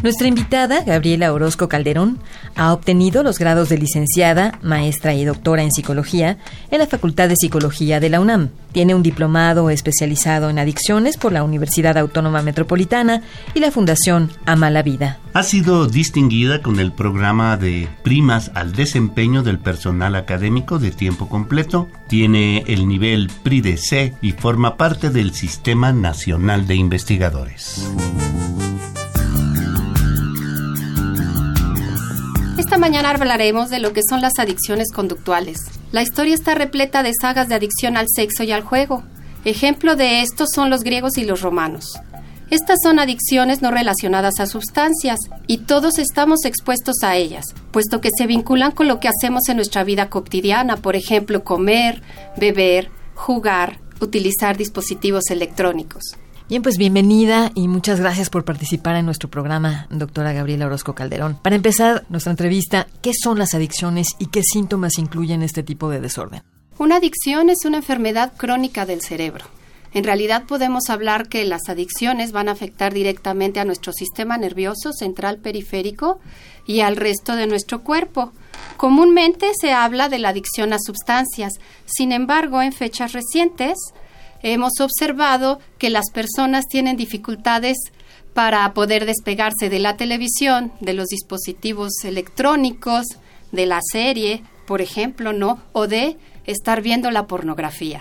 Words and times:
Nuestra 0.00 0.28
invitada, 0.28 0.84
Gabriela 0.84 1.32
Orozco 1.32 1.68
Calderón, 1.68 2.20
ha 2.54 2.72
obtenido 2.72 3.24
los 3.24 3.40
grados 3.40 3.68
de 3.68 3.78
licenciada, 3.78 4.56
maestra 4.62 5.12
y 5.14 5.24
doctora 5.24 5.64
en 5.64 5.72
psicología 5.72 6.38
en 6.70 6.78
la 6.78 6.86
Facultad 6.86 7.28
de 7.28 7.34
Psicología 7.34 7.98
de 7.98 8.08
la 8.08 8.20
UNAM. 8.20 8.50
Tiene 8.70 8.94
un 8.94 9.02
diplomado 9.02 9.70
especializado 9.70 10.50
en 10.50 10.60
adicciones 10.60 11.16
por 11.16 11.32
la 11.32 11.42
Universidad 11.42 11.98
Autónoma 11.98 12.42
Metropolitana 12.42 13.22
y 13.54 13.58
la 13.58 13.72
Fundación 13.72 14.30
Ama 14.46 14.70
la 14.70 14.84
Vida. 14.84 15.18
Ha 15.32 15.42
sido 15.42 15.88
distinguida 15.88 16.62
con 16.62 16.78
el 16.78 16.92
programa 16.92 17.56
de 17.56 17.88
primas 18.04 18.52
al 18.54 18.74
desempeño 18.74 19.42
del 19.42 19.58
personal 19.58 20.14
académico 20.14 20.78
de 20.78 20.92
tiempo 20.92 21.28
completo. 21.28 21.88
Tiene 22.08 22.62
el 22.68 22.86
nivel 22.86 23.32
PRIDE-C 23.42 24.14
y 24.22 24.30
forma 24.30 24.76
parte 24.76 25.10
del 25.10 25.34
Sistema 25.34 25.92
Nacional 25.92 26.68
de 26.68 26.76
Investigadores. 26.76 27.90
Esta 32.58 32.76
mañana 32.76 33.10
hablaremos 33.10 33.70
de 33.70 33.78
lo 33.78 33.92
que 33.92 34.00
son 34.02 34.20
las 34.20 34.40
adicciones 34.40 34.90
conductuales. 34.92 35.58
La 35.92 36.02
historia 36.02 36.34
está 36.34 36.56
repleta 36.56 37.04
de 37.04 37.12
sagas 37.14 37.48
de 37.48 37.54
adicción 37.54 37.96
al 37.96 38.08
sexo 38.12 38.42
y 38.42 38.50
al 38.50 38.62
juego. 38.62 39.04
Ejemplo 39.44 39.94
de 39.94 40.22
esto 40.22 40.44
son 40.52 40.68
los 40.68 40.82
griegos 40.82 41.18
y 41.18 41.24
los 41.24 41.40
romanos. 41.40 42.00
Estas 42.50 42.78
son 42.82 42.98
adicciones 42.98 43.62
no 43.62 43.70
relacionadas 43.70 44.40
a 44.40 44.46
sustancias 44.46 45.20
y 45.46 45.58
todos 45.58 46.00
estamos 46.00 46.44
expuestos 46.44 46.96
a 47.04 47.14
ellas, 47.14 47.54
puesto 47.70 48.00
que 48.00 48.10
se 48.10 48.26
vinculan 48.26 48.72
con 48.72 48.88
lo 48.88 48.98
que 48.98 49.06
hacemos 49.06 49.48
en 49.48 49.54
nuestra 49.54 49.84
vida 49.84 50.10
cotidiana, 50.10 50.78
por 50.78 50.96
ejemplo, 50.96 51.44
comer, 51.44 52.02
beber, 52.36 52.90
jugar, 53.14 53.78
utilizar 54.00 54.56
dispositivos 54.56 55.30
electrónicos. 55.30 56.16
Bien, 56.48 56.62
pues 56.62 56.78
bienvenida 56.78 57.52
y 57.54 57.68
muchas 57.68 58.00
gracias 58.00 58.30
por 58.30 58.46
participar 58.46 58.96
en 58.96 59.04
nuestro 59.04 59.28
programa, 59.28 59.86
doctora 59.90 60.32
Gabriela 60.32 60.64
Orozco 60.64 60.94
Calderón. 60.94 61.38
Para 61.42 61.56
empezar 61.56 62.06
nuestra 62.08 62.30
entrevista, 62.30 62.86
¿qué 63.02 63.12
son 63.12 63.38
las 63.38 63.52
adicciones 63.52 64.16
y 64.18 64.28
qué 64.28 64.40
síntomas 64.42 64.96
incluyen 64.96 65.42
este 65.42 65.62
tipo 65.62 65.90
de 65.90 66.00
desorden? 66.00 66.42
Una 66.78 66.96
adicción 66.96 67.50
es 67.50 67.66
una 67.66 67.76
enfermedad 67.76 68.32
crónica 68.34 68.86
del 68.86 69.02
cerebro. 69.02 69.44
En 69.92 70.04
realidad 70.04 70.44
podemos 70.48 70.88
hablar 70.88 71.28
que 71.28 71.44
las 71.44 71.68
adicciones 71.68 72.32
van 72.32 72.48
a 72.48 72.52
afectar 72.52 72.94
directamente 72.94 73.60
a 73.60 73.66
nuestro 73.66 73.92
sistema 73.92 74.38
nervioso 74.38 74.94
central 74.94 75.40
periférico 75.40 76.18
y 76.66 76.80
al 76.80 76.96
resto 76.96 77.36
de 77.36 77.46
nuestro 77.46 77.82
cuerpo. 77.82 78.32
Comúnmente 78.78 79.50
se 79.60 79.72
habla 79.72 80.08
de 80.08 80.18
la 80.18 80.30
adicción 80.30 80.72
a 80.72 80.78
sustancias. 80.78 81.52
Sin 81.84 82.10
embargo, 82.10 82.62
en 82.62 82.72
fechas 82.72 83.12
recientes, 83.12 83.76
hemos 84.42 84.80
observado 84.80 85.58
que 85.78 85.90
las 85.90 86.10
personas 86.10 86.66
tienen 86.68 86.96
dificultades 86.96 87.76
para 88.34 88.72
poder 88.74 89.06
despegarse 89.06 89.68
de 89.68 89.78
la 89.78 89.96
televisión, 89.96 90.72
de 90.80 90.94
los 90.94 91.06
dispositivos 91.08 92.04
electrónicos, 92.04 93.06
de 93.52 93.66
la 93.66 93.80
serie, 93.82 94.44
por 94.66 94.80
ejemplo, 94.80 95.32
¿no? 95.32 95.62
O 95.72 95.86
de 95.86 96.18
estar 96.44 96.82
viendo 96.82 97.10
la 97.10 97.26
pornografía. 97.26 98.00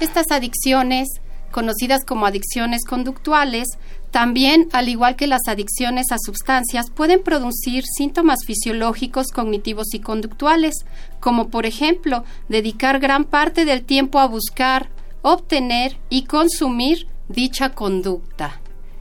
Estas 0.00 0.30
adicciones, 0.30 1.08
conocidas 1.50 2.04
como 2.04 2.26
adicciones 2.26 2.84
conductuales, 2.84 3.68
también, 4.10 4.68
al 4.72 4.88
igual 4.88 5.16
que 5.16 5.26
las 5.26 5.42
adicciones 5.48 6.06
a 6.12 6.18
sustancias, 6.18 6.90
pueden 6.90 7.22
producir 7.22 7.84
síntomas 7.84 8.38
fisiológicos, 8.46 9.28
cognitivos 9.32 9.92
y 9.92 10.00
conductuales, 10.00 10.84
como 11.20 11.48
por 11.48 11.66
ejemplo, 11.66 12.24
dedicar 12.48 13.00
gran 13.00 13.24
parte 13.24 13.64
del 13.64 13.84
tiempo 13.84 14.20
a 14.20 14.26
buscar, 14.26 14.88
obtener 15.24 15.96
y 16.10 16.24
consumir 16.24 17.06
dicha 17.28 17.70
conducta 17.70 18.60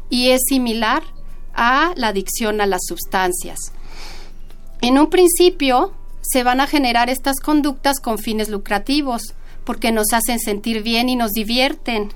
y 0.10 0.30
es 0.30 0.42
similar 0.48 1.04
a 1.54 1.92
la 1.98 2.08
adicción 2.08 2.62
a 2.62 2.66
las 2.66 2.80
sustancias. 2.88 3.60
En 4.82 4.98
un 4.98 5.10
principio 5.10 5.94
se 6.22 6.44
van 6.44 6.62
a 6.62 6.68
generar 6.68 7.10
estas 7.10 7.42
conductas 7.42 8.00
con 8.00 8.18
fines 8.18 8.48
lucrativos 8.48 9.34
porque 9.66 9.92
nos 9.92 10.14
hacen 10.14 10.40
sentir 10.40 10.82
bien 10.82 11.10
y 11.10 11.18
nos 11.18 11.32
divierten, 11.32 12.14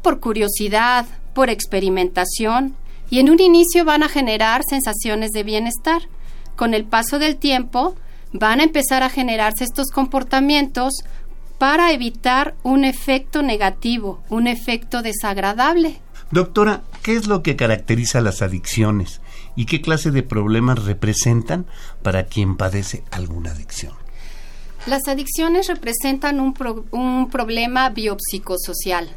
por 0.00 0.18
curiosidad, 0.20 1.04
por 1.34 1.50
experimentación 1.50 2.74
y 3.10 3.18
en 3.18 3.28
un 3.28 3.40
inicio 3.40 3.84
van 3.84 4.02
a 4.02 4.08
generar 4.08 4.62
sensaciones 4.66 5.30
de 5.32 5.42
bienestar. 5.42 6.02
Con 6.56 6.72
el 6.72 6.84
paso 6.84 7.18
del 7.18 7.36
tiempo 7.36 7.96
van 8.32 8.60
a 8.60 8.64
empezar 8.64 9.02
a 9.02 9.10
generarse 9.10 9.64
estos 9.64 9.90
comportamientos 9.90 10.94
para 11.60 11.92
evitar 11.92 12.54
un 12.62 12.86
efecto 12.86 13.42
negativo, 13.42 14.22
un 14.30 14.46
efecto 14.46 15.02
desagradable. 15.02 16.00
Doctora, 16.30 16.80
¿qué 17.02 17.16
es 17.16 17.26
lo 17.26 17.42
que 17.42 17.54
caracteriza 17.54 18.22
las 18.22 18.40
adicciones 18.40 19.20
y 19.56 19.66
qué 19.66 19.82
clase 19.82 20.10
de 20.10 20.22
problemas 20.22 20.82
representan 20.86 21.66
para 22.02 22.24
quien 22.24 22.56
padece 22.56 23.04
alguna 23.10 23.50
adicción? 23.50 23.92
Las 24.86 25.06
adicciones 25.06 25.66
representan 25.66 26.40
un, 26.40 26.54
un 26.92 27.28
problema 27.28 27.90
biopsicosocial. 27.90 29.10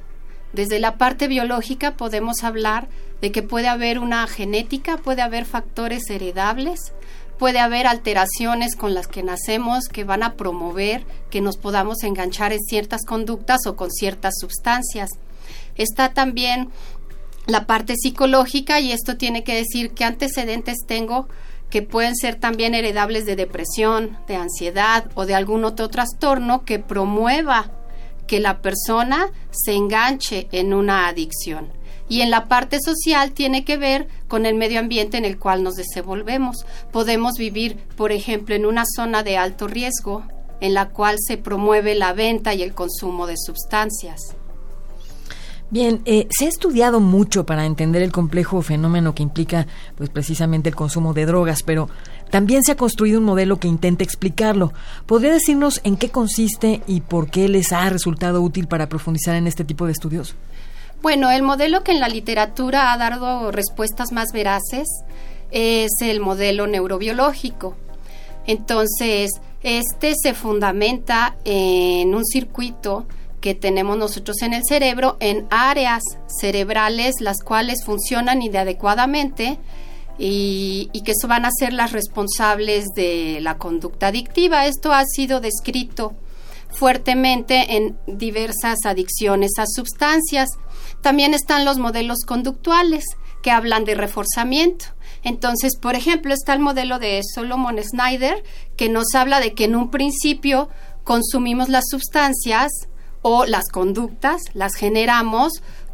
Desde 0.51 0.79
la 0.79 0.97
parte 0.97 1.29
biológica 1.29 1.95
podemos 1.95 2.43
hablar 2.43 2.89
de 3.21 3.31
que 3.31 3.41
puede 3.41 3.69
haber 3.69 3.99
una 3.99 4.27
genética, 4.27 4.97
puede 4.97 5.21
haber 5.21 5.45
factores 5.45 6.09
heredables, 6.09 6.91
puede 7.37 7.59
haber 7.59 7.87
alteraciones 7.87 8.75
con 8.75 8.93
las 8.93 9.07
que 9.07 9.23
nacemos 9.23 9.85
que 9.87 10.03
van 10.03 10.23
a 10.23 10.35
promover 10.35 11.05
que 11.29 11.41
nos 11.41 11.57
podamos 11.57 12.03
enganchar 12.03 12.53
en 12.53 12.59
ciertas 12.59 13.05
conductas 13.05 13.65
o 13.65 13.75
con 13.75 13.91
ciertas 13.91 14.35
sustancias. 14.39 15.09
Está 15.75 16.13
también 16.13 16.69
la 17.45 17.65
parte 17.65 17.95
psicológica 17.95 18.79
y 18.79 18.91
esto 18.91 19.17
tiene 19.17 19.43
que 19.43 19.55
decir 19.55 19.91
qué 19.91 20.05
antecedentes 20.05 20.77
tengo 20.87 21.27
que 21.69 21.81
pueden 21.81 22.15
ser 22.15 22.35
también 22.35 22.75
heredables 22.75 23.25
de 23.25 23.35
depresión, 23.35 24.17
de 24.27 24.35
ansiedad 24.35 25.09
o 25.15 25.25
de 25.25 25.33
algún 25.33 25.65
otro 25.65 25.89
trastorno 25.89 26.65
que 26.65 26.77
promueva 26.77 27.71
que 28.27 28.39
la 28.39 28.61
persona 28.61 29.31
se 29.49 29.73
enganche 29.73 30.47
en 30.51 30.73
una 30.73 31.07
adicción 31.07 31.71
y 32.09 32.21
en 32.21 32.29
la 32.29 32.45
parte 32.45 32.79
social 32.83 33.31
tiene 33.31 33.63
que 33.63 33.77
ver 33.77 34.07
con 34.27 34.45
el 34.45 34.55
medio 34.55 34.79
ambiente 34.79 35.17
en 35.17 35.25
el 35.25 35.37
cual 35.37 35.63
nos 35.63 35.75
desenvolvemos. 35.75 36.65
Podemos 36.91 37.33
vivir, 37.37 37.77
por 37.95 38.11
ejemplo, 38.11 38.55
en 38.55 38.65
una 38.65 38.83
zona 38.85 39.23
de 39.23 39.37
alto 39.37 39.67
riesgo 39.67 40.23
en 40.59 40.73
la 40.73 40.89
cual 40.89 41.17
se 41.19 41.37
promueve 41.37 41.95
la 41.95 42.13
venta 42.13 42.53
y 42.53 42.63
el 42.63 42.73
consumo 42.73 43.27
de 43.27 43.35
sustancias. 43.37 44.35
Bien, 45.69 46.01
eh, 46.05 46.27
se 46.29 46.45
ha 46.45 46.49
estudiado 46.49 46.99
mucho 46.99 47.45
para 47.45 47.65
entender 47.65 48.03
el 48.03 48.11
complejo 48.11 48.61
fenómeno 48.61 49.15
que 49.15 49.23
implica, 49.23 49.65
pues 49.97 50.09
precisamente 50.09 50.69
el 50.69 50.75
consumo 50.75 51.13
de 51.15 51.25
drogas, 51.25 51.63
pero 51.63 51.89
también 52.29 52.63
se 52.63 52.73
ha 52.73 52.77
construido 52.77 53.19
un 53.19 53.25
modelo 53.25 53.57
que 53.57 53.67
intenta 53.67 54.03
explicarlo. 54.03 54.71
¿Podría 55.07 55.33
decirnos 55.33 55.81
en 55.83 55.97
qué 55.97 56.09
consiste 56.09 56.83
y 56.85 57.01
por 57.01 57.29
qué 57.29 57.49
les 57.49 57.73
ha 57.73 57.89
resultado 57.89 58.41
útil 58.41 58.67
para 58.67 58.87
profundizar 58.87 59.35
en 59.35 59.47
este 59.47 59.65
tipo 59.65 59.87
de 59.87 59.93
estudios? 59.93 60.35
Bueno, 61.03 61.31
el 61.31 61.41
modelo 61.41 61.83
que 61.83 61.91
en 61.91 61.99
la 61.99 62.07
literatura 62.07 62.93
ha 62.93 62.97
dado 62.97 63.51
respuestas 63.51 64.13
más 64.13 64.31
veraces 64.31 64.87
es 65.51 65.91
el 65.99 66.21
modelo 66.21 66.65
neurobiológico. 66.65 67.75
Entonces, 68.47 69.31
este 69.63 70.13
se 70.15 70.33
fundamenta 70.33 71.35
en 71.43 72.15
un 72.15 72.23
circuito 72.23 73.05
que 73.41 73.53
tenemos 73.53 73.97
nosotros 73.97 74.41
en 74.43 74.53
el 74.53 74.63
cerebro, 74.65 75.17
en 75.19 75.45
áreas 75.49 76.03
cerebrales 76.39 77.15
las 77.19 77.43
cuales 77.43 77.83
funcionan 77.83 78.41
inadecuadamente 78.41 79.59
y, 80.17 80.89
que 81.03 81.11
van 81.27 81.43
a 81.43 81.51
ser 81.51 81.73
las 81.73 81.91
responsables 81.91 82.85
de 82.95 83.39
la 83.41 83.57
conducta 83.57 84.07
adictiva. 84.07 84.67
Esto 84.67 84.93
ha 84.93 85.03
sido 85.03 85.41
descrito 85.41 86.13
fuertemente 86.69 87.75
en 87.75 87.97
diversas 88.07 88.85
adicciones 88.85 89.51
a 89.57 89.65
sustancias. 89.67 90.47
También 91.03 91.33
están 91.33 91.65
los 91.65 91.79
modelos 91.79 92.19
conductuales 92.25 93.03
que 93.41 93.51
hablan 93.51 93.83
de 93.83 93.93
reforzamiento. 93.93 94.85
Entonces, 95.21 95.73
por 95.75 95.95
ejemplo, 95.95 96.33
está 96.33 96.53
el 96.53 96.61
modelo 96.61 96.97
de 96.97 97.19
Solomon 97.35 97.77
Snyder 97.83 98.41
que 98.77 98.87
nos 98.87 99.13
habla 99.13 99.41
de 99.41 99.53
que 99.53 99.65
en 99.65 99.75
un 99.75 99.91
principio 99.91 100.69
consumimos 101.03 101.67
las 101.67 101.83
sustancias 101.91 102.71
o 103.21 103.45
las 103.45 103.65
conductas 103.69 104.43
las 104.53 104.75
generamos 104.75 105.51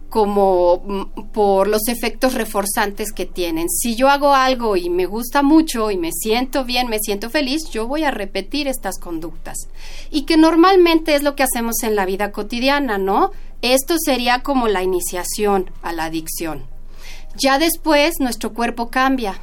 como 0.09 0.81
mm, 0.85 1.29
por 1.31 1.67
los 1.67 1.87
efectos 1.87 2.33
reforzantes 2.33 3.11
que 3.13 3.25
tienen. 3.25 3.69
Si 3.69 3.95
yo 3.95 4.09
hago 4.09 4.33
algo 4.33 4.75
y 4.75 4.89
me 4.89 5.05
gusta 5.05 5.41
mucho 5.41 5.91
y 5.91 5.97
me 5.97 6.11
siento 6.11 6.65
bien, 6.65 6.89
me 6.89 6.99
siento 6.99 7.29
feliz, 7.29 7.69
yo 7.71 7.87
voy 7.87 8.03
a 8.03 8.11
repetir 8.11 8.67
estas 8.67 8.99
conductas. 8.99 9.57
Y 10.09 10.23
que 10.23 10.37
normalmente 10.37 11.15
es 11.15 11.23
lo 11.23 11.35
que 11.35 11.43
hacemos 11.43 11.83
en 11.83 11.95
la 11.95 12.05
vida 12.05 12.31
cotidiana, 12.31 12.97
¿no? 12.97 13.31
Esto 13.61 13.95
sería 14.03 14.41
como 14.41 14.67
la 14.67 14.83
iniciación 14.83 15.71
a 15.81 15.93
la 15.93 16.05
adicción. 16.05 16.65
Ya 17.35 17.59
después 17.59 18.15
nuestro 18.19 18.53
cuerpo 18.53 18.89
cambia, 18.89 19.39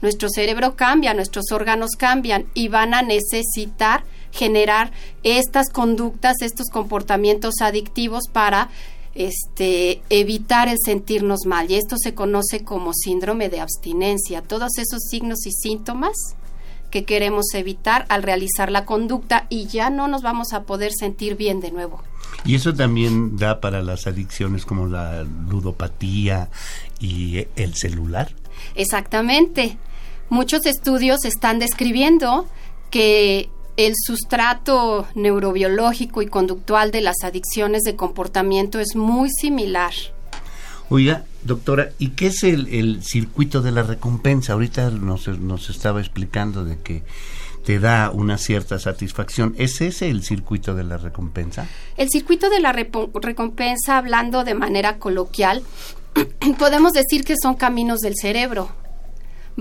nuestro 0.00 0.28
cerebro 0.30 0.76
cambia, 0.76 1.14
nuestros 1.14 1.52
órganos 1.52 1.90
cambian 1.98 2.46
y 2.54 2.68
van 2.68 2.94
a 2.94 3.02
necesitar 3.02 4.04
generar 4.32 4.92
estas 5.22 5.68
conductas, 5.70 6.36
estos 6.40 6.68
comportamientos 6.70 7.56
adictivos 7.60 8.28
para 8.32 8.70
este, 9.14 10.02
evitar 10.10 10.68
el 10.68 10.76
sentirnos 10.84 11.46
mal. 11.46 11.70
Y 11.70 11.76
esto 11.76 11.96
se 11.98 12.14
conoce 12.14 12.64
como 12.64 12.92
síndrome 12.92 13.48
de 13.48 13.60
abstinencia. 13.60 14.42
Todos 14.42 14.78
esos 14.78 15.02
signos 15.08 15.46
y 15.46 15.52
síntomas 15.52 16.16
que 16.90 17.04
queremos 17.04 17.46
evitar 17.54 18.04
al 18.08 18.22
realizar 18.22 18.70
la 18.70 18.84
conducta 18.84 19.46
y 19.48 19.66
ya 19.66 19.90
no 19.90 20.08
nos 20.08 20.22
vamos 20.22 20.52
a 20.52 20.64
poder 20.64 20.92
sentir 20.92 21.36
bien 21.36 21.60
de 21.60 21.70
nuevo. 21.70 22.02
Y 22.44 22.54
eso 22.54 22.74
también 22.74 23.36
da 23.36 23.60
para 23.60 23.82
las 23.82 24.06
adicciones 24.06 24.64
como 24.64 24.86
la 24.86 25.22
ludopatía 25.22 26.48
y 26.98 27.46
el 27.56 27.74
celular. 27.74 28.34
Exactamente. 28.74 29.78
Muchos 30.30 30.66
estudios 30.66 31.24
están 31.24 31.58
describiendo 31.58 32.46
que 32.90 33.50
el 33.76 33.94
sustrato 33.96 35.06
neurobiológico 35.14 36.22
y 36.22 36.26
conductual 36.26 36.90
de 36.90 37.00
las 37.00 37.16
adicciones 37.22 37.82
de 37.82 37.96
comportamiento 37.96 38.78
es 38.80 38.96
muy 38.96 39.30
similar. 39.30 39.92
Oiga, 40.88 41.24
doctora, 41.44 41.90
¿y 41.98 42.10
qué 42.10 42.26
es 42.26 42.42
el, 42.42 43.02
circuito 43.02 43.62
de 43.62 43.70
la 43.70 43.82
recompensa? 43.82 44.54
Ahorita 44.54 44.90
nos, 44.90 45.28
nos 45.28 45.70
estaba 45.70 46.00
explicando 46.00 46.64
de 46.64 46.78
que 46.78 47.04
te 47.64 47.78
da 47.78 48.10
una 48.10 48.38
cierta 48.38 48.78
satisfacción. 48.78 49.54
¿Es 49.56 49.80
ese 49.80 50.10
el 50.10 50.24
circuito 50.24 50.74
de 50.74 50.84
la 50.84 50.96
recompensa? 50.96 51.68
El 51.96 52.08
circuito 52.10 52.50
de 52.50 52.60
la 52.60 52.72
recompensa, 52.72 53.98
hablando 53.98 54.42
de 54.42 54.54
manera 54.54 54.98
coloquial, 54.98 55.62
podemos 56.58 56.92
decir 56.92 57.24
que 57.24 57.34
son 57.40 57.54
caminos 57.54 58.00
del 58.00 58.16
cerebro 58.16 58.70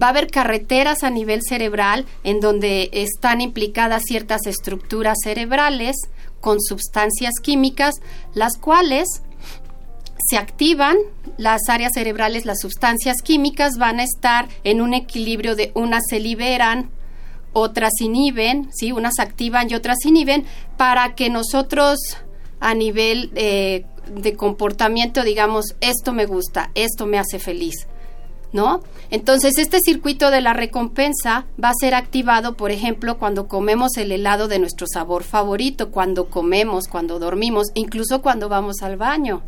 va 0.02 0.08
a 0.08 0.10
haber 0.10 0.28
carreteras 0.28 1.04
a 1.04 1.10
nivel 1.10 1.42
cerebral 1.42 2.06
en 2.24 2.40
donde 2.40 2.90
están 2.94 3.42
implicadas 3.42 4.04
ciertas 4.06 4.46
estructuras 4.46 5.18
cerebrales 5.24 5.96
con 6.40 6.60
sustancias 6.62 7.36
químicas, 7.42 7.96
las 8.34 8.58
cuales 8.58 9.08
se 10.30 10.38
activan 10.38 10.98
las 11.38 11.70
áreas 11.70 11.94
cerebrales, 11.94 12.46
las 12.46 12.60
sustancias 12.60 13.22
químicas 13.24 13.78
van 13.78 14.00
a 14.00 14.04
estar 14.04 14.48
en 14.64 14.82
un 14.82 14.94
equilibrio 14.94 15.56
de 15.56 15.72
unas 15.74 16.04
se 16.08 16.20
liberan, 16.20 16.92
otras 17.54 17.94
inhiben, 18.00 18.70
¿sí? 18.72 18.92
unas 18.92 19.20
activan 19.20 19.70
y 19.70 19.76
otras 19.76 19.98
inhiben, 20.06 20.46
para 20.78 21.16
que 21.16 21.30
nosotros 21.30 21.98
a 22.60 22.74
nivel 22.74 23.32
eh, 23.36 23.86
de 24.14 24.36
comportamiento 24.36 25.24
digamos, 25.24 25.76
esto 25.82 26.14
me 26.14 26.26
gusta, 26.26 26.72
esto 26.76 27.06
me 27.06 27.18
hace 27.18 27.40
feliz. 27.40 27.88
¿No? 28.52 28.82
Entonces, 29.12 29.58
este 29.58 29.80
circuito 29.80 30.32
de 30.32 30.42
la 30.42 30.54
recompensa 30.54 31.46
va 31.64 31.70
a 31.70 31.80
ser 31.80 31.96
activado, 31.96 32.56
por 32.56 32.72
ejemplo, 32.72 33.18
cuando 33.18 33.48
comemos 33.48 33.98
el 33.98 34.12
helado 34.12 34.48
de 34.48 34.60
nuestro 34.60 34.88
sabor 34.88 35.24
favorito, 35.24 35.92
cuando 35.92 36.30
comemos, 36.30 36.88
cuando 36.88 37.20
dormimos, 37.20 37.68
incluso 37.76 38.22
cuando 38.22 38.50
vamos 38.50 38.82
al 38.82 38.98
baño. 38.98 39.42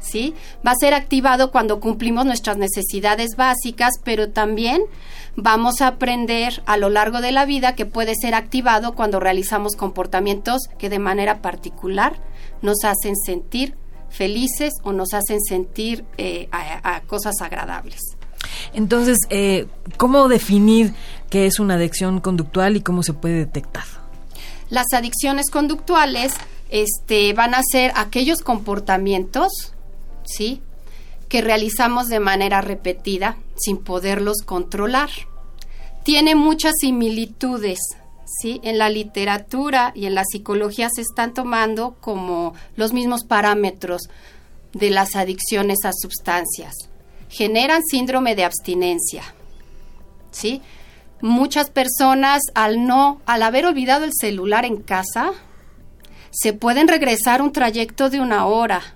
¿Sí? 0.00 0.34
Va 0.64 0.70
a 0.70 0.78
ser 0.78 0.94
activado 0.94 1.50
cuando 1.50 1.80
cumplimos 1.80 2.24
nuestras 2.24 2.56
necesidades 2.56 3.34
básicas, 3.36 3.94
pero 4.04 4.30
también 4.30 4.82
vamos 5.34 5.80
a 5.80 5.88
aprender 5.88 6.62
a 6.66 6.76
lo 6.76 6.88
largo 6.88 7.20
de 7.20 7.32
la 7.32 7.44
vida 7.44 7.74
que 7.74 7.84
puede 7.84 8.14
ser 8.14 8.36
activado 8.36 8.94
cuando 8.94 9.18
realizamos 9.18 9.74
comportamientos 9.74 10.68
que 10.78 10.88
de 10.88 11.00
manera 11.00 11.42
particular 11.42 12.20
nos 12.62 12.84
hacen 12.84 13.16
sentir 13.16 13.74
felices 14.08 14.74
o 14.84 14.92
nos 14.92 15.14
hacen 15.14 15.40
sentir 15.40 16.04
eh, 16.16 16.48
a 16.52 17.00
cosas 17.00 17.34
agradables. 17.40 18.17
Entonces, 18.72 19.18
eh, 19.30 19.66
¿cómo 19.96 20.28
definir 20.28 20.94
qué 21.30 21.46
es 21.46 21.58
una 21.58 21.74
adicción 21.74 22.20
conductual 22.20 22.76
y 22.76 22.80
cómo 22.80 23.02
se 23.02 23.12
puede 23.12 23.36
detectar? 23.36 23.84
Las 24.70 24.86
adicciones 24.92 25.50
conductuales 25.50 26.34
este, 26.70 27.32
van 27.32 27.54
a 27.54 27.62
ser 27.62 27.92
aquellos 27.94 28.40
comportamientos, 28.40 29.72
¿sí? 30.24 30.60
Que 31.28 31.40
realizamos 31.40 32.08
de 32.08 32.20
manera 32.20 32.60
repetida 32.60 33.36
sin 33.56 33.78
poderlos 33.78 34.38
controlar. 34.44 35.10
Tiene 36.04 36.34
muchas 36.34 36.74
similitudes, 36.80 37.78
¿sí? 38.40 38.60
En 38.62 38.78
la 38.78 38.90
literatura 38.90 39.92
y 39.94 40.06
en 40.06 40.14
la 40.14 40.24
psicología 40.24 40.88
se 40.94 41.02
están 41.02 41.34
tomando 41.34 41.96
como 42.00 42.54
los 42.76 42.92
mismos 42.92 43.24
parámetros 43.24 44.02
de 44.72 44.90
las 44.90 45.16
adicciones 45.16 45.78
a 45.84 45.92
sustancias 45.92 46.87
generan 47.28 47.82
síndrome 47.84 48.34
de 48.34 48.44
abstinencia. 48.44 49.22
¿Sí? 50.30 50.62
Muchas 51.20 51.70
personas 51.70 52.42
al 52.54 52.86
no, 52.86 53.20
al 53.26 53.42
haber 53.42 53.66
olvidado 53.66 54.04
el 54.04 54.12
celular 54.12 54.64
en 54.64 54.76
casa, 54.76 55.32
se 56.30 56.52
pueden 56.52 56.88
regresar 56.88 57.42
un 57.42 57.52
trayecto 57.52 58.10
de 58.10 58.20
una 58.20 58.46
hora, 58.46 58.94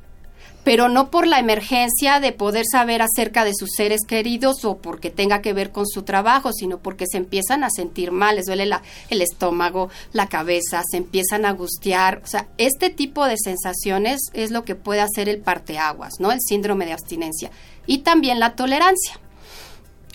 pero 0.65 0.89
no 0.89 1.11
por 1.11 1.27
la 1.27 1.41
emergencia 1.41 2.21
de 2.21 2.33
poder 2.33 2.65
saber 2.71 3.03
acerca 3.03 3.45
de 3.45 3.55
sus 3.55 3.71
seres 3.77 4.03
queridos 4.07 4.65
o 4.65 4.79
porque 4.79 5.11
tenga 5.11 5.43
que 5.43 5.53
ver 5.53 5.73
con 5.73 5.87
su 5.89 6.03
trabajo, 6.03 6.53
sino 6.53 6.79
porque 6.79 7.07
se 7.11 7.17
empiezan 7.17 7.65
a 7.65 7.71
sentir 7.71 8.13
mal, 8.13 8.37
les 8.37 8.47
duele 8.47 8.71
el 9.11 9.23
estómago, 9.23 9.91
la 10.13 10.29
cabeza, 10.29 10.83
se 10.89 10.99
empiezan 10.99 11.45
a 11.45 11.51
angustiar. 11.51 12.23
O 12.23 12.27
sea, 12.29 12.47
este 12.59 12.91
tipo 12.91 13.27
de 13.27 13.37
sensaciones 13.43 14.21
es 14.35 14.53
lo 14.53 14.65
que 14.65 14.77
puede 14.77 15.01
hacer 15.01 15.29
el 15.29 15.41
parteaguas, 15.41 16.15
¿no? 16.21 16.31
El 16.31 16.41
síndrome 16.41 16.87
de 16.87 16.93
abstinencia 16.93 17.51
y 17.87 17.99
también 17.99 18.41
la 18.41 18.55
tolerancia. 18.55 19.19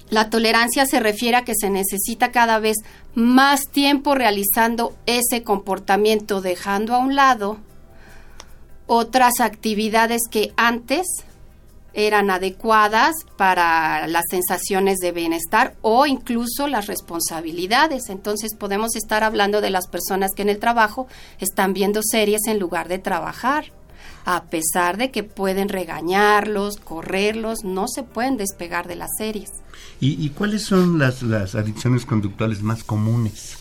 La 0.10 0.30
tolerancia 0.30 0.86
se 0.86 1.00
refiere 1.00 1.38
a 1.38 1.44
que 1.44 1.54
se 1.56 1.69
necesita 1.69 2.31
cada 2.31 2.60
vez 2.60 2.78
más 3.14 3.64
tiempo 3.72 4.16
realizando 4.16 4.96
ese 5.06 5.44
comportamiento, 5.44 6.42
dejando 6.42 6.96
a 6.96 7.00
un 7.00 7.16
lado 7.16 7.58
otras 8.86 9.42
actividades 9.42 10.22
que 10.31 10.54
antes 10.56 11.06
eran 11.94 12.30
adecuadas 12.30 13.16
para 13.38 14.07
las 14.07 14.24
sensaciones 14.30 15.00
de 15.00 15.12
bienestar 15.12 15.76
o 15.81 16.06
incluso 16.06 16.68
las 16.68 16.88
responsabilidades. 16.88 18.09
Entonces 18.09 18.56
podemos 18.56 18.95
estar 18.95 19.24
hablando 19.24 19.62
de 19.62 19.71
las 19.71 19.88
personas 19.88 20.31
que 20.36 20.44
en 20.44 20.50
el 20.50 20.59
trabajo 20.59 21.07
están 21.40 21.74
viendo 21.74 22.02
series 22.04 22.42
en 22.47 22.59
lugar 22.59 22.88
de 22.88 23.00
trabajar 23.00 23.74
a 24.28 24.44
pesar 24.44 24.98
de 24.98 25.10
que 25.10 25.24
pueden 25.24 25.69
regañarlos, 25.69 26.76
correrlos, 26.76 27.64
no 27.64 27.88
se 27.88 28.04
pueden 28.04 28.36
despegar 28.36 28.86
de 28.86 28.98
las 28.98 29.12
series. 29.18 29.50
¿Y, 30.02 30.30
cuáles 30.31 30.64
son 30.64 31.00
las, 31.00 31.24
adicciones 31.56 32.06
conductuales 32.06 32.62
más 32.62 32.84
comunes? 32.84 33.57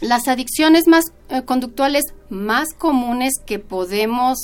Las 0.00 0.28
adicciones 0.28 0.86
más 0.86 1.06
eh, 1.30 1.42
conductuales 1.42 2.04
más 2.30 2.68
comunes 2.78 3.34
que 3.44 3.58
podemos 3.58 4.38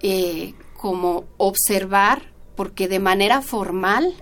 eh, 0.00 0.54
como 0.76 1.24
observar, 1.38 2.22
porque 2.54 2.86
de 2.86 3.00
manera 3.00 3.42
formal, 3.42 4.14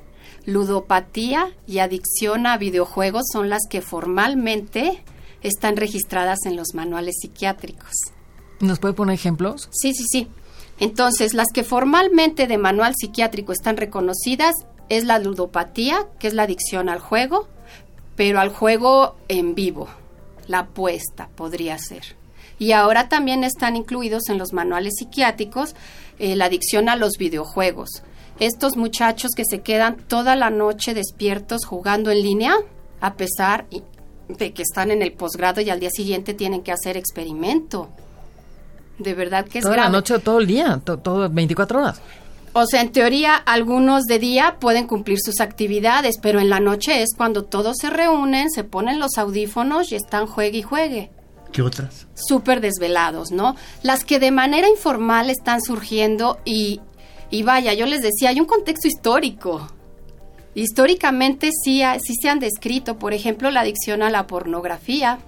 ludopatía 0.46 1.50
y 1.66 1.80
adicción 1.80 2.46
a 2.46 2.56
videojuegos 2.56 3.24
son 3.30 3.50
las 3.50 3.60
que 3.68 3.82
formalmente 3.82 5.04
están 5.42 5.76
registradas 5.76 6.46
en 6.46 6.56
los 6.56 6.68
manuales 6.72 7.16
psiquiátricos. 7.20 7.92
¿Nos 8.60 8.78
puede 8.78 8.94
poner 8.94 9.16
ejemplos? 9.16 9.68
Sí, 9.70 9.92
sí, 9.92 10.06
sí. 10.10 10.28
Entonces, 10.78 11.34
las 11.34 11.48
que 11.54 11.64
formalmente 11.64 12.46
de 12.46 12.58
manual 12.58 12.94
psiquiátrico 12.96 13.52
están 13.52 13.76
reconocidas 13.76 14.54
es 14.88 15.04
la 15.04 15.18
ludopatía, 15.18 16.06
que 16.18 16.28
es 16.28 16.34
la 16.34 16.42
adicción 16.42 16.88
al 16.88 16.98
juego, 16.98 17.48
pero 18.14 18.40
al 18.40 18.50
juego 18.50 19.16
en 19.28 19.54
vivo, 19.54 19.88
la 20.46 20.60
apuesta 20.60 21.28
podría 21.34 21.78
ser. 21.78 22.16
Y 22.58 22.72
ahora 22.72 23.08
también 23.08 23.44
están 23.44 23.76
incluidos 23.76 24.28
en 24.28 24.38
los 24.38 24.52
manuales 24.52 24.94
psiquiátricos 24.98 25.74
eh, 26.18 26.36
la 26.36 26.46
adicción 26.46 26.88
a 26.88 26.96
los 26.96 27.18
videojuegos. 27.18 28.02
Estos 28.38 28.76
muchachos 28.76 29.32
que 29.34 29.44
se 29.44 29.60
quedan 29.60 29.96
toda 29.96 30.36
la 30.36 30.50
noche 30.50 30.94
despiertos 30.94 31.64
jugando 31.64 32.10
en 32.10 32.22
línea, 32.22 32.54
a 33.00 33.14
pesar 33.14 33.66
de 34.28 34.52
que 34.52 34.62
están 34.62 34.90
en 34.90 35.02
el 35.02 35.12
posgrado 35.12 35.60
y 35.60 35.70
al 35.70 35.80
día 35.80 35.90
siguiente 35.90 36.34
tienen 36.34 36.62
que 36.62 36.72
hacer 36.72 36.96
experimento 36.96 37.88
de 38.98 39.14
verdad 39.14 39.46
que 39.46 39.58
es 39.58 39.64
Toda 39.64 39.76
la 39.76 39.88
noche 39.88 40.14
o 40.14 40.18
todo 40.18 40.38
el 40.38 40.46
día, 40.46 40.80
todo 40.84 41.28
24 41.28 41.78
horas. 41.78 42.00
O 42.58 42.64
sea, 42.64 42.80
en 42.80 42.90
teoría, 42.90 43.36
algunos 43.36 44.04
de 44.04 44.18
día 44.18 44.56
pueden 44.58 44.86
cumplir 44.86 45.18
sus 45.20 45.40
actividades, 45.40 46.16
pero 46.22 46.40
en 46.40 46.48
la 46.48 46.58
noche 46.58 47.02
es 47.02 47.10
cuando 47.14 47.44
todos 47.44 47.76
se 47.78 47.90
reúnen, 47.90 48.50
se 48.50 48.64
ponen 48.64 48.98
los 48.98 49.18
audífonos 49.18 49.92
y 49.92 49.96
están 49.96 50.26
juegue 50.26 50.58
y 50.58 50.62
juegue. 50.62 51.10
¿Qué 51.52 51.60
otras? 51.60 52.06
Súper 52.14 52.62
desvelados, 52.62 53.30
¿no? 53.30 53.56
Las 53.82 54.04
que 54.04 54.18
de 54.18 54.30
manera 54.30 54.70
informal 54.70 55.28
están 55.28 55.60
surgiendo 55.60 56.38
y, 56.46 56.80
y 57.30 57.42
vaya, 57.42 57.74
yo 57.74 57.84
les 57.84 58.00
decía, 58.00 58.30
hay 58.30 58.40
un 58.40 58.46
contexto 58.46 58.88
histórico. 58.88 59.68
Históricamente 60.54 61.50
sí, 61.52 61.82
sí 62.02 62.14
se 62.14 62.30
han 62.30 62.40
descrito, 62.40 62.98
por 62.98 63.12
ejemplo, 63.12 63.50
la 63.50 63.60
adicción 63.60 64.02
a 64.02 64.08
la 64.08 64.26
pornografía, 64.26 65.18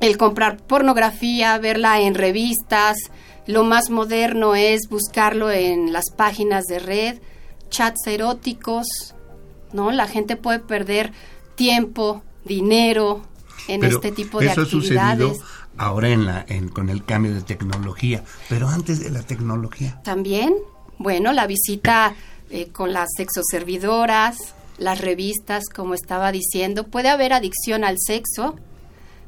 el 0.00 0.16
comprar 0.16 0.58
pornografía, 0.58 1.58
verla 1.58 2.00
en 2.00 2.14
revistas, 2.14 2.96
lo 3.46 3.64
más 3.64 3.90
moderno 3.90 4.54
es 4.54 4.88
buscarlo 4.88 5.50
en 5.50 5.92
las 5.92 6.10
páginas 6.14 6.64
de 6.66 6.78
red, 6.78 7.18
chats 7.70 8.06
eróticos, 8.06 9.14
¿no? 9.72 9.90
La 9.90 10.06
gente 10.06 10.36
puede 10.36 10.58
perder 10.58 11.12
tiempo, 11.54 12.22
dinero 12.44 13.22
en 13.66 13.84
este 13.84 14.12
tipo 14.12 14.40
de 14.40 14.46
eso 14.46 14.62
actividades. 14.62 15.20
Ha 15.20 15.34
sucedido 15.34 15.44
ahora 15.78 16.10
en 16.10 16.26
la, 16.26 16.44
en, 16.48 16.68
con 16.68 16.90
el 16.90 17.04
cambio 17.04 17.34
de 17.34 17.42
tecnología, 17.42 18.22
pero 18.48 18.68
antes 18.68 19.00
de 19.00 19.10
la 19.10 19.22
tecnología. 19.22 20.00
También, 20.04 20.54
bueno, 20.98 21.32
la 21.32 21.46
visita 21.46 22.14
eh, 22.50 22.68
con 22.68 22.92
las 22.92 23.08
sexoservidoras, 23.16 24.36
las 24.76 25.00
revistas, 25.00 25.64
como 25.74 25.94
estaba 25.94 26.32
diciendo, 26.32 26.84
puede 26.84 27.08
haber 27.08 27.32
adicción 27.32 27.82
al 27.82 27.96
sexo 27.98 28.56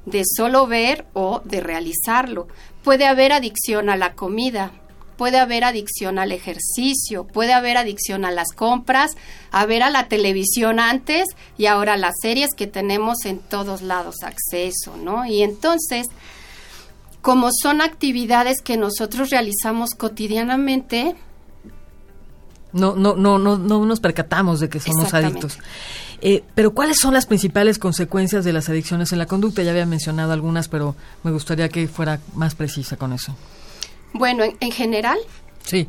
de 0.06 0.22
solo 0.24 0.66
ver 0.66 1.06
o 1.12 1.42
de 1.44 1.60
realizarlo. 1.60 2.48
Puede 2.82 3.06
haber 3.06 3.32
adicción 3.32 3.90
a 3.90 3.96
la 3.96 4.14
comida, 4.14 4.72
puede 5.20 5.38
haber 5.38 5.64
adicción 5.64 6.18
al 6.18 6.32
ejercicio, 6.32 7.24
puede 7.26 7.52
haber 7.52 7.76
adicción 7.76 8.24
a 8.24 8.30
las 8.30 8.52
compras, 8.54 9.12
a 9.50 9.66
ver 9.66 9.82
a 9.82 9.90
la 9.90 10.08
televisión 10.08 10.80
antes 10.80 11.26
y 11.58 11.66
ahora 11.66 11.98
las 11.98 12.14
series 12.22 12.54
que 12.56 12.66
tenemos 12.66 13.26
en 13.26 13.38
todos 13.38 13.82
lados 13.82 14.22
acceso, 14.22 14.96
¿no? 14.96 15.26
Y 15.26 15.42
entonces, 15.42 16.06
como 17.20 17.50
son 17.52 17.82
actividades 17.82 18.62
que 18.62 18.78
nosotros 18.78 19.28
realizamos 19.28 19.90
cotidianamente, 19.90 21.16
no, 22.72 22.94
no, 22.94 23.14
no, 23.14 23.38
no, 23.38 23.58
no 23.58 23.84
nos 23.84 24.00
percatamos 24.00 24.60
de 24.60 24.68
que 24.70 24.80
somos 24.80 25.12
adictos. 25.12 25.58
Eh, 26.22 26.42
pero 26.54 26.72
¿cuáles 26.74 26.98
son 27.00 27.14
las 27.14 27.26
principales 27.26 27.78
consecuencias 27.78 28.44
de 28.44 28.52
las 28.52 28.68
adicciones 28.68 29.12
en 29.12 29.18
la 29.18 29.26
conducta? 29.26 29.62
Ya 29.62 29.70
había 29.70 29.86
mencionado 29.86 30.32
algunas, 30.32 30.68
pero 30.68 30.94
me 31.22 31.30
gustaría 31.30 31.68
que 31.68 31.88
fuera 31.88 32.20
más 32.34 32.54
precisa 32.54 32.96
con 32.96 33.12
eso. 33.12 33.34
Bueno, 34.12 34.44
en, 34.44 34.72
general. 34.72 35.18
Sí. 35.64 35.88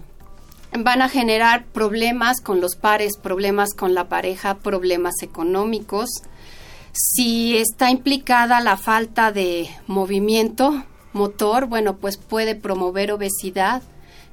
Van 0.77 1.01
a 1.01 1.09
generar 1.09 1.65
problemas 1.65 2.39
con 2.39 2.61
los 2.61 2.75
pares, 2.75 3.17
problemas 3.21 3.73
con 3.73 3.93
la 3.93 4.07
pareja, 4.07 4.59
problemas 4.59 5.15
económicos. 5.21 6.09
Si 6.93 7.57
está 7.57 7.89
implicada 7.89 8.61
la 8.61 8.77
falta 8.77 9.31
de 9.31 9.69
movimiento 9.87 10.83
motor, 11.13 11.65
bueno, 11.65 11.97
pues 11.97 12.17
puede 12.17 12.55
promover 12.55 13.11
obesidad, 13.11 13.81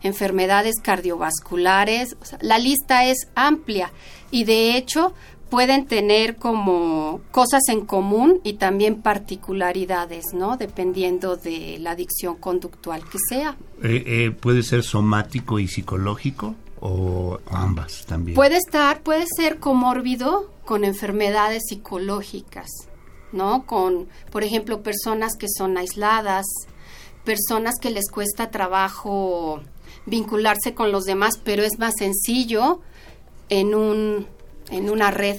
enfermedades 0.03 0.77
cardiovasculares. 0.81 2.17
la 2.41 2.59
lista 2.59 3.05
es 3.05 3.29
amplia 3.35 3.93
y 4.31 4.45
de 4.45 4.77
hecho 4.77 5.13
pueden 5.51 5.87
tener 5.87 6.37
como 6.37 7.21
cosas 7.31 7.63
en 7.69 7.87
común 7.87 8.41
y 8.45 8.55
también 8.55 9.03
particularidades, 9.03 10.27
¿no? 10.35 10.57
Dependiendo 10.57 11.37
de 11.37 11.79
la 11.81 11.93
adicción 11.93 12.37
conductual 12.37 13.03
que 13.09 13.19
sea. 13.29 13.57
Eh, 13.83 14.03
eh, 14.07 14.31
¿Puede 14.31 14.63
ser 14.63 14.83
somático 14.83 15.59
y 15.59 15.69
psicológico 15.69 16.55
o 16.81 17.39
ambas 17.51 18.05
también? 18.07 18.35
Puede 18.35 18.57
estar, 18.57 19.03
puede 19.03 19.25
ser 19.37 19.59
comórbido 19.59 20.51
con 20.65 20.85
enfermedades 20.85 21.63
psicológicas, 21.69 22.69
¿no? 23.33 23.65
Con, 23.65 24.09
por 24.31 24.45
ejemplo, 24.45 24.83
personas 24.83 25.37
que 25.37 25.47
son 25.49 25.79
aisladas, 25.79 26.47
personas 27.25 27.77
que 27.81 27.91
les 27.91 28.11
cuesta 28.11 28.51
trabajo 28.51 29.61
vincularse 30.05 30.75
con 30.75 30.93
los 30.93 31.05
demás, 31.05 31.39
pero 31.43 31.63
es 31.63 31.79
más 31.79 31.95
sencillo 31.99 32.81
en 33.49 33.75
un 33.75 34.27
en 34.71 34.91
una 34.91 35.11
red 35.11 35.39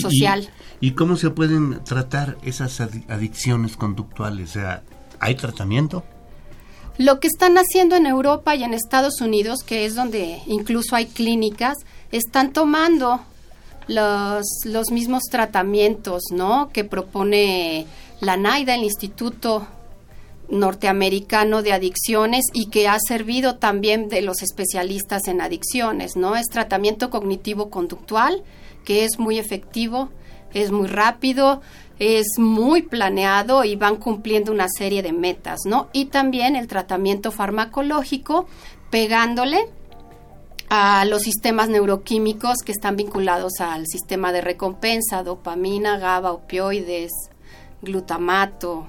social. 0.00 0.48
Y, 0.80 0.92
cómo 0.92 1.16
se 1.16 1.30
pueden 1.30 1.84
tratar 1.84 2.38
esas 2.42 2.80
adicciones 2.80 3.76
conductuales? 3.76 4.50
O 4.50 4.52
sea, 4.54 4.82
¿hay 5.20 5.36
tratamiento? 5.36 6.04
Lo 6.98 7.20
que 7.20 7.28
están 7.28 7.56
haciendo 7.56 7.96
en 7.96 8.06
Europa 8.06 8.54
y 8.54 8.64
en 8.64 8.74
Estados 8.74 9.20
Unidos, 9.20 9.62
que 9.64 9.86
es 9.86 9.94
donde 9.94 10.42
incluso 10.46 10.96
hay 10.96 11.06
clínicas, 11.06 11.76
están 12.10 12.52
tomando 12.52 13.20
los, 13.88 14.44
los 14.64 14.90
mismos 14.90 15.22
tratamientos, 15.30 16.24
¿no? 16.30 16.70
Que 16.72 16.84
propone 16.84 17.86
la 18.20 18.36
NAIDA, 18.36 18.74
el 18.74 18.84
Instituto 18.84 19.66
norteamericano 20.48 21.62
de 21.62 21.72
adicciones 21.72 22.44
y 22.52 22.66
que 22.66 22.88
ha 22.88 22.98
servido 22.98 23.56
también 23.56 24.08
de 24.08 24.22
los 24.22 24.42
especialistas 24.42 25.28
en 25.28 25.40
adicciones, 25.40 26.16
¿no? 26.16 26.36
Es 26.36 26.46
tratamiento 26.48 27.10
cognitivo 27.10 27.70
conductual, 27.70 28.42
que 28.84 29.04
es 29.04 29.18
muy 29.18 29.38
efectivo, 29.38 30.10
es 30.52 30.70
muy 30.70 30.88
rápido, 30.88 31.62
es 31.98 32.26
muy 32.38 32.82
planeado 32.82 33.64
y 33.64 33.76
van 33.76 33.96
cumpliendo 33.96 34.52
una 34.52 34.66
serie 34.68 35.02
de 35.02 35.12
metas, 35.12 35.60
¿no? 35.64 35.88
Y 35.92 36.06
también 36.06 36.56
el 36.56 36.66
tratamiento 36.66 37.30
farmacológico 37.30 38.46
pegándole 38.90 39.68
a 40.68 41.04
los 41.04 41.22
sistemas 41.22 41.68
neuroquímicos 41.68 42.58
que 42.64 42.72
están 42.72 42.96
vinculados 42.96 43.60
al 43.60 43.86
sistema 43.86 44.32
de 44.32 44.40
recompensa, 44.40 45.22
dopamina, 45.22 45.98
GABA, 45.98 46.32
opioides, 46.32 47.12
glutamato, 47.82 48.86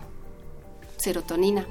serotonina. 1.03 1.65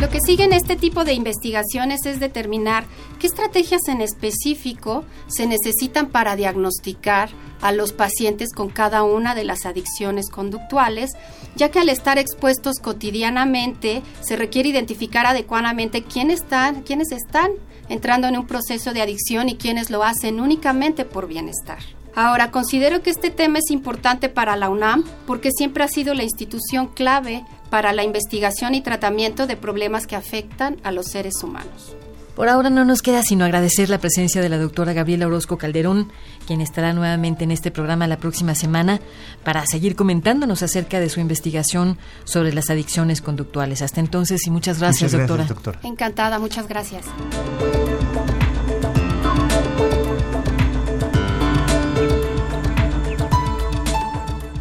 Lo 0.00 0.08
que 0.10 0.20
sigue 0.24 0.44
en 0.44 0.52
este 0.52 0.76
tipo 0.76 1.04
de 1.04 1.12
investigaciones 1.12 2.06
es 2.06 2.20
determinar 2.20 2.86
qué 3.18 3.26
estrategias 3.26 3.88
en 3.88 4.00
específico 4.00 5.04
se 5.26 5.46
necesitan 5.46 6.08
para 6.08 6.36
diagnosticar 6.36 7.30
a 7.60 7.72
los 7.72 7.92
pacientes 7.92 8.52
con 8.54 8.68
cada 8.68 9.02
una 9.02 9.34
de 9.34 9.44
las 9.44 9.66
adicciones 9.66 10.30
conductuales, 10.30 11.10
ya 11.56 11.70
que 11.70 11.80
al 11.80 11.88
estar 11.88 12.18
expuestos 12.18 12.78
cotidianamente 12.78 14.02
se 14.20 14.36
requiere 14.36 14.68
identificar 14.68 15.26
adecuadamente 15.26 16.04
quiénes 16.04 16.42
están, 16.42 16.82
quiénes 16.84 17.10
están 17.10 17.50
entrando 17.88 18.28
en 18.28 18.38
un 18.38 18.46
proceso 18.46 18.92
de 18.92 19.02
adicción 19.02 19.48
y 19.48 19.56
quiénes 19.56 19.90
lo 19.90 20.04
hacen 20.04 20.40
únicamente 20.40 21.04
por 21.04 21.26
bienestar. 21.26 21.97
Ahora, 22.14 22.50
considero 22.50 23.02
que 23.02 23.10
este 23.10 23.30
tema 23.30 23.58
es 23.58 23.70
importante 23.70 24.28
para 24.28 24.56
la 24.56 24.68
UNAM 24.68 25.04
porque 25.26 25.50
siempre 25.50 25.84
ha 25.84 25.88
sido 25.88 26.14
la 26.14 26.24
institución 26.24 26.88
clave 26.88 27.44
para 27.70 27.92
la 27.92 28.02
investigación 28.02 28.74
y 28.74 28.80
tratamiento 28.80 29.46
de 29.46 29.56
problemas 29.56 30.06
que 30.06 30.16
afectan 30.16 30.78
a 30.82 30.90
los 30.90 31.06
seres 31.06 31.42
humanos. 31.42 31.96
Por 32.38 32.48
ahora 32.48 32.70
no 32.70 32.84
nos 32.84 33.02
queda 33.02 33.24
sino 33.24 33.44
agradecer 33.44 33.90
la 33.90 33.98
presencia 33.98 34.40
de 34.40 34.48
la 34.48 34.58
doctora 34.58 34.92
Gabriela 34.92 35.26
Orozco 35.26 35.58
Calderón, 35.58 36.12
quien 36.46 36.60
estará 36.60 36.92
nuevamente 36.92 37.42
en 37.42 37.50
este 37.50 37.72
programa 37.72 38.06
la 38.06 38.18
próxima 38.18 38.54
semana 38.54 39.00
para 39.42 39.66
seguir 39.66 39.96
comentándonos 39.96 40.62
acerca 40.62 41.00
de 41.00 41.08
su 41.08 41.18
investigación 41.18 41.98
sobre 42.22 42.52
las 42.54 42.70
adicciones 42.70 43.22
conductuales. 43.22 43.82
Hasta 43.82 43.98
entonces 43.98 44.46
y 44.46 44.50
muchas 44.50 44.78
gracias, 44.78 45.10
doctora. 45.10 45.80
Encantada, 45.82 46.38
muchas 46.38 46.68
gracias. 46.68 47.06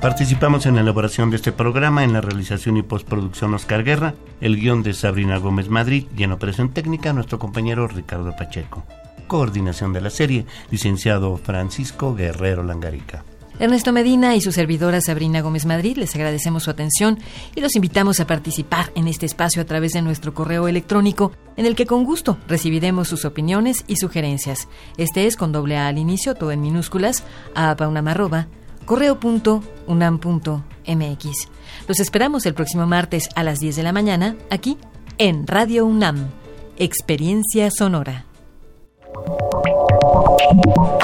Participamos 0.08 0.66
en 0.66 0.76
la 0.76 0.82
elaboración 0.82 1.32
de 1.32 1.36
este 1.36 1.52
programa, 1.52 2.02
en 2.06 2.14
la 2.14 2.22
realización 2.22 2.78
y 2.78 2.82
postproducción 2.82 3.54
Oscar 3.54 3.84
Guerra, 3.84 4.14
el 4.40 4.56
guion 4.56 4.82
de 4.82 4.94
Sabrina 4.94 5.36
Gómez 5.36 5.68
Madrid 5.68 6.06
y 6.18 6.24
en 6.24 6.32
operación 6.32 6.70
técnica 6.70 7.12
nuestro 7.12 7.40
compañero 7.40 7.90
Ricardo 7.90 8.34
Pacheco. 8.34 8.86
Coordinación 9.28 9.92
de 9.92 10.00
la 10.00 10.10
serie, 10.10 10.46
licenciado 10.72 11.36
Francisco 11.36 12.16
Guerrero 12.16 12.64
Langarica. 12.64 13.26
Ernesto 13.60 13.92
Medina 13.92 14.34
y 14.34 14.40
su 14.40 14.54
servidora 14.54 15.02
Sabrina 15.02 15.42
Gómez 15.42 15.66
Madrid 15.66 15.98
les 15.98 16.16
agradecemos 16.16 16.64
su 16.64 16.70
atención 16.70 17.20
y 17.54 17.60
los 17.60 17.76
invitamos 17.76 18.22
a 18.22 18.28
participar 18.28 18.94
en 18.96 19.10
este 19.10 19.26
espacio 19.26 19.62
a 19.62 19.66
través 19.66 19.92
de 19.92 20.02
nuestro 20.02 20.34
correo 20.34 20.70
electrónico, 20.70 21.34
en 21.58 21.66
el 21.66 21.76
que 21.76 21.86
con 21.86 22.06
gusto 22.06 22.38
recibiremos 22.48 23.10
sus 23.10 23.26
opiniones 23.26 23.84
y 23.88 23.98
sugerencias. 23.98 24.70
Este 24.96 25.28
es 25.28 25.36
con 25.36 25.52
doble 25.52 25.76
A 25.76 25.90
al 25.90 25.98
inicio, 25.98 26.34
todo 26.34 26.54
en 26.54 26.62
minúsculas, 26.62 27.26
a 27.56 27.76
paunamarroba 27.76 28.48
correo.unam.mx. 28.88 31.48
Los 31.88 32.00
esperamos 32.00 32.48
el 32.48 32.56
próximo 32.56 32.88
martes 32.88 33.30
a 33.36 33.44
las 33.44 33.60
10 33.60 33.76
de 33.76 33.84
la 33.84 33.92
mañana 33.92 34.36
aquí 34.50 34.80
en 35.20 35.46
Radio 35.46 35.86
UNAM, 35.86 36.30
Experiencia 36.78 37.70
Sonora. 37.70 38.26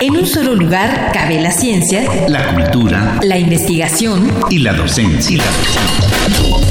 En 0.01 0.15
un 0.15 0.25
solo 0.25 0.55
lugar 0.55 1.11
cabe 1.13 1.39
la 1.41 1.51
ciencia, 1.51 2.27
la 2.27 2.53
cultura 2.53 3.19
la 3.21 3.37
investigación. 3.37 4.31
y 4.49 4.57
la 4.59 4.73
docencia. 4.73 5.43